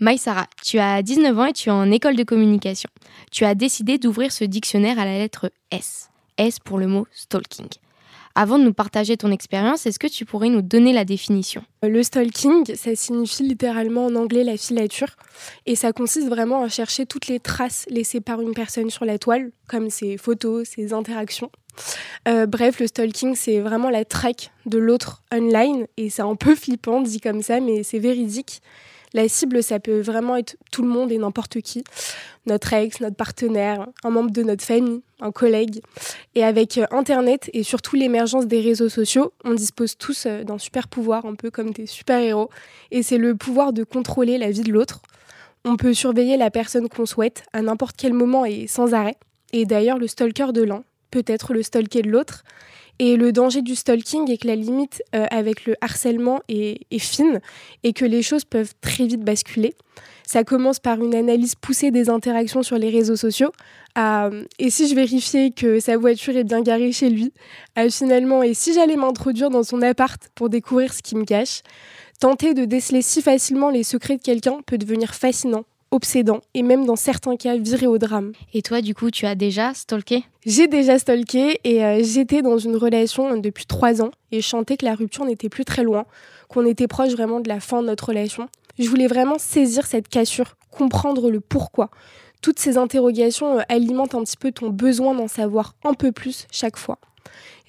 Maïsara, 0.00 0.46
tu 0.62 0.80
as 0.80 1.02
19 1.02 1.38
ans 1.38 1.46
et 1.46 1.52
tu 1.52 1.68
es 1.68 1.72
en 1.72 1.90
école 1.92 2.16
de 2.16 2.24
communication. 2.24 2.90
Tu 3.30 3.44
as 3.44 3.54
décidé 3.54 3.98
d'ouvrir 3.98 4.32
ce 4.32 4.44
dictionnaire 4.44 4.98
à 4.98 5.04
la 5.04 5.18
lettre 5.18 5.52
S. 5.70 6.10
S 6.36 6.58
pour 6.58 6.78
le 6.78 6.88
mot 6.88 7.06
stalking. 7.12 7.68
Avant 8.36 8.58
de 8.58 8.64
nous 8.64 8.74
partager 8.74 9.16
ton 9.16 9.30
expérience, 9.30 9.86
est-ce 9.86 10.00
que 10.00 10.08
tu 10.08 10.24
pourrais 10.24 10.48
nous 10.48 10.62
donner 10.62 10.92
la 10.92 11.04
définition? 11.04 11.62
Le 11.84 12.02
stalking, 12.02 12.74
ça 12.74 12.96
signifie 12.96 13.44
littéralement 13.44 14.06
en 14.06 14.16
anglais 14.16 14.42
la 14.42 14.56
filature. 14.56 15.10
Et 15.66 15.76
ça 15.76 15.92
consiste 15.92 16.28
vraiment 16.28 16.62
à 16.62 16.68
chercher 16.68 17.06
toutes 17.06 17.28
les 17.28 17.38
traces 17.38 17.86
laissées 17.88 18.20
par 18.20 18.40
une 18.40 18.52
personne 18.52 18.90
sur 18.90 19.04
la 19.04 19.18
toile, 19.18 19.52
comme 19.68 19.88
ses 19.88 20.16
photos, 20.16 20.68
ses 20.68 20.92
interactions. 20.92 21.52
Euh, 22.26 22.46
bref, 22.46 22.80
le 22.80 22.88
stalking, 22.88 23.36
c'est 23.36 23.60
vraiment 23.60 23.90
la 23.90 24.04
traque 24.04 24.50
de 24.66 24.78
l'autre 24.78 25.22
online. 25.32 25.86
Et 25.96 26.10
c'est 26.10 26.22
un 26.22 26.34
peu 26.34 26.56
flippant 26.56 27.02
dit 27.02 27.20
comme 27.20 27.40
ça, 27.40 27.60
mais 27.60 27.84
c'est 27.84 28.00
véridique. 28.00 28.62
La 29.14 29.28
cible, 29.28 29.62
ça 29.62 29.78
peut 29.78 30.00
vraiment 30.00 30.34
être 30.34 30.56
tout 30.72 30.82
le 30.82 30.88
monde 30.88 31.12
et 31.12 31.18
n'importe 31.18 31.60
qui. 31.60 31.84
Notre 32.46 32.72
ex, 32.72 33.00
notre 33.00 33.14
partenaire, 33.14 33.86
un 34.02 34.10
membre 34.10 34.32
de 34.32 34.42
notre 34.42 34.64
famille, 34.64 35.02
un 35.20 35.30
collègue. 35.30 35.80
Et 36.34 36.42
avec 36.42 36.78
euh, 36.78 36.86
Internet 36.90 37.48
et 37.52 37.62
surtout 37.62 37.94
l'émergence 37.94 38.48
des 38.48 38.60
réseaux 38.60 38.88
sociaux, 38.88 39.32
on 39.44 39.54
dispose 39.54 39.96
tous 39.96 40.26
euh, 40.26 40.42
d'un 40.42 40.58
super 40.58 40.88
pouvoir, 40.88 41.26
un 41.26 41.36
peu 41.36 41.52
comme 41.52 41.70
des 41.70 41.86
super-héros. 41.86 42.50
Et 42.90 43.04
c'est 43.04 43.16
le 43.16 43.36
pouvoir 43.36 43.72
de 43.72 43.84
contrôler 43.84 44.36
la 44.36 44.50
vie 44.50 44.62
de 44.62 44.72
l'autre. 44.72 45.00
On 45.64 45.76
peut 45.76 45.94
surveiller 45.94 46.36
la 46.36 46.50
personne 46.50 46.88
qu'on 46.88 47.06
souhaite 47.06 47.44
à 47.52 47.62
n'importe 47.62 47.96
quel 47.96 48.12
moment 48.12 48.44
et 48.44 48.66
sans 48.66 48.94
arrêt. 48.94 49.16
Et 49.52 49.64
d'ailleurs, 49.64 49.98
le 49.98 50.08
stalker 50.08 50.52
de 50.52 50.62
l'un 50.62 50.82
peut 51.12 51.24
être 51.28 51.54
le 51.54 51.62
stalker 51.62 52.02
de 52.02 52.10
l'autre. 52.10 52.42
Et 52.98 53.16
le 53.16 53.32
danger 53.32 53.62
du 53.62 53.74
stalking 53.74 54.30
est 54.30 54.38
que 54.38 54.46
la 54.46 54.56
limite 54.56 55.02
euh, 55.14 55.26
avec 55.30 55.66
le 55.66 55.74
harcèlement 55.80 56.40
est, 56.48 56.78
fine 56.98 57.40
et 57.82 57.92
que 57.92 58.04
les 58.04 58.22
choses 58.22 58.44
peuvent 58.44 58.72
très 58.80 59.06
vite 59.06 59.22
basculer. 59.22 59.74
Ça 60.26 60.44
commence 60.44 60.78
par 60.78 61.02
une 61.02 61.14
analyse 61.14 61.54
poussée 61.54 61.90
des 61.90 62.08
interactions 62.08 62.62
sur 62.62 62.78
les 62.78 62.90
réseaux 62.90 63.16
sociaux. 63.16 63.52
À, 63.94 64.30
et 64.58 64.70
si 64.70 64.88
je 64.88 64.94
vérifiais 64.94 65.50
que 65.50 65.80
sa 65.80 65.96
voiture 65.96 66.36
est 66.36 66.44
bien 66.44 66.62
garée 66.62 66.92
chez 66.92 67.10
lui 67.10 67.32
à, 67.76 67.88
Finalement, 67.90 68.42
et 68.42 68.54
si 68.54 68.72
j'allais 68.72 68.96
m'introduire 68.96 69.50
dans 69.50 69.62
son 69.62 69.82
appart 69.82 70.20
pour 70.34 70.48
découvrir 70.48 70.92
ce 70.92 71.02
qui 71.02 71.16
me 71.16 71.24
cache 71.24 71.62
Tenter 72.20 72.54
de 72.54 72.64
déceler 72.64 73.02
si 73.02 73.22
facilement 73.22 73.70
les 73.70 73.82
secrets 73.82 74.16
de 74.16 74.22
quelqu'un 74.22 74.60
peut 74.64 74.78
devenir 74.78 75.14
fascinant 75.14 75.64
obsédant 75.94 76.40
et 76.54 76.62
même 76.62 76.86
dans 76.86 76.96
certains 76.96 77.36
cas 77.36 77.56
viré 77.56 77.86
au 77.86 77.98
drame. 77.98 78.32
Et 78.52 78.62
toi, 78.62 78.80
du 78.80 78.94
coup, 78.94 79.10
tu 79.10 79.26
as 79.26 79.36
déjà 79.36 79.72
stalké? 79.74 80.24
J'ai 80.44 80.66
déjà 80.66 80.98
stalké 80.98 81.60
et 81.62 81.84
euh, 81.84 82.02
j'étais 82.02 82.42
dans 82.42 82.58
une 82.58 82.76
relation 82.76 83.36
depuis 83.36 83.64
trois 83.64 84.02
ans 84.02 84.10
et 84.32 84.40
je 84.40 84.46
sentais 84.46 84.76
que 84.76 84.84
la 84.84 84.96
rupture 84.96 85.24
n'était 85.24 85.48
plus 85.48 85.64
très 85.64 85.84
loin, 85.84 86.04
qu'on 86.48 86.66
était 86.66 86.88
proche 86.88 87.12
vraiment 87.12 87.38
de 87.38 87.48
la 87.48 87.60
fin 87.60 87.80
de 87.80 87.86
notre 87.86 88.08
relation. 88.08 88.48
Je 88.78 88.88
voulais 88.88 89.06
vraiment 89.06 89.38
saisir 89.38 89.86
cette 89.86 90.08
cassure, 90.08 90.56
comprendre 90.72 91.30
le 91.30 91.38
pourquoi. 91.38 91.90
Toutes 92.42 92.58
ces 92.58 92.76
interrogations 92.76 93.58
euh, 93.58 93.62
alimentent 93.68 94.16
un 94.16 94.24
petit 94.24 94.36
peu 94.36 94.50
ton 94.50 94.70
besoin 94.70 95.14
d'en 95.14 95.28
savoir 95.28 95.76
un 95.84 95.94
peu 95.94 96.10
plus 96.10 96.46
chaque 96.50 96.76
fois. 96.76 96.98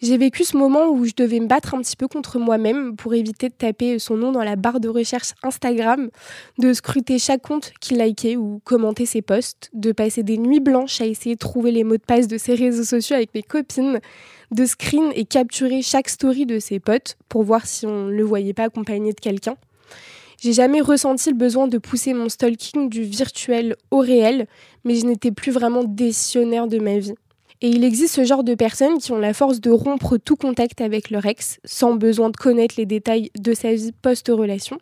J'ai 0.01 0.17
vécu 0.17 0.43
ce 0.43 0.57
moment 0.57 0.89
où 0.89 1.05
je 1.05 1.13
devais 1.15 1.39
me 1.39 1.47
battre 1.47 1.73
un 1.73 1.81
petit 1.81 1.95
peu 1.95 2.09
contre 2.09 2.37
moi-même 2.37 2.97
pour 2.97 3.13
éviter 3.13 3.47
de 3.47 3.53
taper 3.53 3.97
son 3.97 4.17
nom 4.17 4.33
dans 4.33 4.43
la 4.43 4.57
barre 4.57 4.81
de 4.81 4.89
recherche 4.89 5.31
Instagram, 5.41 6.09
de 6.57 6.73
scruter 6.73 7.17
chaque 7.17 7.41
compte 7.41 7.71
qu'il 7.79 7.97
likait 7.97 8.35
ou 8.35 8.59
commentait 8.65 9.05
ses 9.05 9.21
posts, 9.21 9.69
de 9.73 9.93
passer 9.93 10.21
des 10.21 10.37
nuits 10.37 10.59
blanches 10.59 10.99
à 10.99 11.05
essayer 11.05 11.35
de 11.35 11.39
trouver 11.39 11.71
les 11.71 11.85
mots 11.85 11.95
de 11.95 12.03
passe 12.03 12.27
de 12.27 12.37
ses 12.37 12.55
réseaux 12.55 12.83
sociaux 12.83 13.15
avec 13.15 13.33
mes 13.33 13.41
copines, 13.41 14.01
de 14.51 14.65
screen 14.65 15.11
et 15.15 15.23
capturer 15.23 15.81
chaque 15.81 16.09
story 16.09 16.45
de 16.45 16.59
ses 16.59 16.81
potes 16.81 17.15
pour 17.29 17.43
voir 17.43 17.65
si 17.65 17.85
on 17.85 18.07
ne 18.07 18.11
le 18.11 18.23
voyait 18.23 18.53
pas 18.53 18.63
accompagné 18.63 19.13
de 19.13 19.19
quelqu'un. 19.19 19.55
J'ai 20.41 20.51
jamais 20.51 20.81
ressenti 20.81 21.29
le 21.29 21.37
besoin 21.37 21.69
de 21.69 21.77
pousser 21.77 22.13
mon 22.13 22.27
stalking 22.27 22.89
du 22.89 23.03
virtuel 23.03 23.77
au 23.91 23.99
réel, 23.99 24.47
mais 24.83 24.95
je 24.95 25.05
n'étais 25.05 25.31
plus 25.31 25.53
vraiment 25.53 25.85
décisionnaire 25.85 26.67
de 26.67 26.79
ma 26.79 26.97
vie. 26.97 27.15
Et 27.61 27.69
il 27.69 27.83
existe 27.83 28.15
ce 28.15 28.25
genre 28.25 28.43
de 28.43 28.53
personnes 28.53 28.97
qui 28.97 29.11
ont 29.11 29.17
la 29.17 29.33
force 29.33 29.61
de 29.61 29.71
rompre 29.71 30.17
tout 30.17 30.35
contact 30.35 30.81
avec 30.81 31.09
leur 31.09 31.25
ex, 31.25 31.59
sans 31.63 31.95
besoin 31.95 32.29
de 32.29 32.37
connaître 32.37 32.75
les 32.77 32.85
détails 32.85 33.31
de 33.39 33.53
sa 33.53 33.73
vie 33.73 33.93
post-relation. 34.01 34.77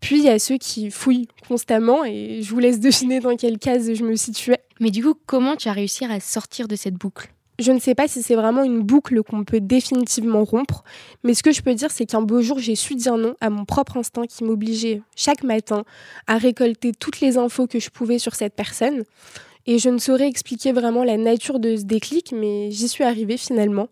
Puis 0.00 0.18
il 0.18 0.24
y 0.24 0.28
a 0.28 0.38
ceux 0.38 0.56
qui 0.56 0.90
fouillent 0.90 1.28
constamment, 1.48 2.04
et 2.04 2.40
je 2.42 2.50
vous 2.50 2.58
laisse 2.58 2.80
deviner 2.80 3.20
dans 3.20 3.36
quelle 3.36 3.58
case 3.58 3.92
je 3.92 4.04
me 4.04 4.16
situais. 4.16 4.60
Mais 4.80 4.90
du 4.90 5.02
coup, 5.02 5.14
comment 5.26 5.56
tu 5.56 5.68
as 5.68 5.72
réussi 5.72 6.04
à 6.04 6.20
sortir 6.20 6.68
de 6.68 6.76
cette 6.76 6.94
boucle? 6.94 7.28
Je 7.58 7.72
ne 7.72 7.78
sais 7.78 7.94
pas 7.94 8.06
si 8.06 8.22
c'est 8.22 8.34
vraiment 8.34 8.64
une 8.64 8.80
boucle 8.80 9.22
qu'on 9.22 9.42
peut 9.42 9.60
définitivement 9.60 10.44
rompre, 10.44 10.84
mais 11.24 11.32
ce 11.32 11.42
que 11.42 11.52
je 11.52 11.62
peux 11.62 11.74
dire, 11.74 11.90
c'est 11.90 12.04
qu'un 12.04 12.20
beau 12.20 12.42
jour, 12.42 12.58
j'ai 12.58 12.74
su 12.74 12.94
dire 12.94 13.16
non 13.16 13.34
à 13.40 13.48
mon 13.48 13.64
propre 13.64 13.96
instinct 13.96 14.26
qui 14.26 14.44
m'obligeait 14.44 15.00
chaque 15.16 15.42
matin 15.42 15.84
à 16.26 16.36
récolter 16.36 16.92
toutes 16.92 17.20
les 17.20 17.38
infos 17.38 17.66
que 17.66 17.78
je 17.78 17.88
pouvais 17.88 18.18
sur 18.18 18.34
cette 18.34 18.54
personne. 18.54 19.04
Et 19.66 19.78
je 19.78 19.88
ne 19.88 19.98
saurais 19.98 20.28
expliquer 20.28 20.72
vraiment 20.72 21.02
la 21.02 21.16
nature 21.16 21.58
de 21.58 21.76
ce 21.76 21.82
déclic, 21.82 22.32
mais 22.32 22.70
j'y 22.70 22.88
suis 22.88 23.04
arrivée 23.04 23.36
finalement. 23.36 23.88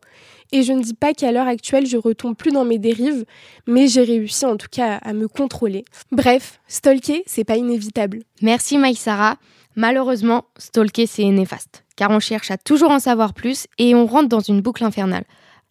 Et 0.53 0.63
je 0.63 0.73
ne 0.73 0.83
dis 0.83 0.95
pas 0.95 1.15
qu'à 1.15 1.33
l'heure 1.33 1.49
actuelle, 1.49 1.87
je 1.87 1.97
retombe 1.97 2.37
plus 2.37 2.53
dans 2.53 2.65
mes 2.65 2.79
dérives, 2.79 3.25
mais 3.67 3.89
j'ai 3.89 4.05
réussi 4.05 4.45
en 4.45 4.57
tout 4.57 4.69
cas 4.71 4.99
à 5.03 5.13
me 5.13 5.27
contrôler. 5.27 5.85
Bref, 6.13 6.61
stalker, 6.69 7.25
c'est 7.27 7.45
pas 7.45 7.57
inévitable. 7.57 8.21
Merci 8.41 8.79
Maïsara. 8.79 9.37
Malheureusement, 9.75 10.45
stalker, 10.57 11.07
c'est 11.07 11.25
néfaste, 11.25 11.85
car 11.97 12.11
on 12.11 12.21
cherche 12.21 12.53
à 12.53 12.57
toujours 12.57 12.93
en 12.93 13.01
savoir 13.01 13.35
plus 13.35 13.67
et 13.79 13.97
on 13.97 14.07
rentre 14.07 14.29
dans 14.29 14.41
une 14.41 14.61
boucle 14.61 14.85
infernale. 14.85 15.25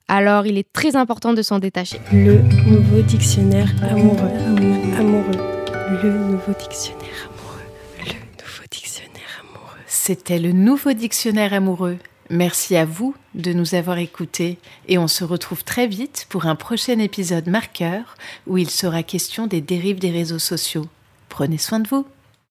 Alors, 0.10 0.46
il 0.46 0.58
est 0.58 0.72
très 0.74 0.98
important 0.98 1.34
de 1.34 1.42
s'en 1.42 1.60
détacher. 1.60 2.02
Le 2.12 2.40
nouveau 2.68 3.02
dictionnaire 3.02 3.72
amoureux. 3.90 4.18
Amoureux. 5.00 5.32
Le 6.04 6.10
nouveau 6.12 6.52
dictionnaire 6.60 7.08
amoureux. 7.24 7.33
C'était 10.06 10.38
le 10.38 10.52
nouveau 10.52 10.92
dictionnaire 10.92 11.54
amoureux. 11.54 11.98
Merci 12.30 12.76
à 12.76 12.84
vous 12.84 13.16
de 13.36 13.54
nous 13.54 13.74
avoir 13.74 14.00
écoutés 14.00 14.58
et 14.90 14.98
on 14.98 15.08
se 15.08 15.24
retrouve 15.24 15.64
très 15.64 15.88
vite 15.88 16.26
pour 16.28 16.46
un 16.46 16.56
prochain 16.56 17.00
épisode 17.00 17.48
marqueur 17.48 18.18
où 18.46 18.58
il 18.58 18.70
sera 18.70 19.02
question 19.02 19.48
des 19.48 19.62
dérives 19.62 20.00
des 20.00 20.12
réseaux 20.12 20.40
sociaux. 20.40 20.88
Prenez 21.30 21.58
soin 21.58 21.80
de 21.80 21.88
vous. 21.88 22.06